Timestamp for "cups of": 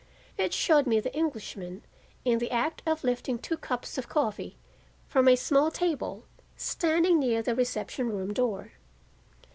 3.55-4.09